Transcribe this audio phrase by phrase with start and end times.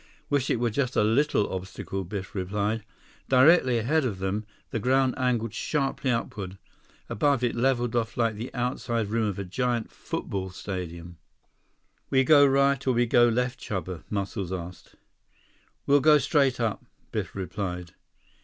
[0.31, 2.83] "Wish it were just a little obstacle," Biff replied.
[3.29, 6.57] Directly ahead of them, the ground angled sharply upward.
[7.07, 11.17] Above, it leveled off like the outside rim of a giant football stadium.
[12.09, 14.95] "We go right or we go left, Chuba?" Muscles asked.
[15.85, 17.91] "We'll go straight up," Biff replied.